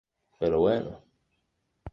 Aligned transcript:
Pero 0.39 0.57
bueno... 0.59 0.99